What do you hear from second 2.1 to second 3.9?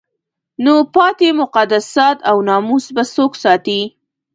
او ناموس به څوک ساتي؟